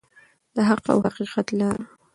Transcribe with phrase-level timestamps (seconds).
[0.55, 1.83] د حق او حقیقت لاره.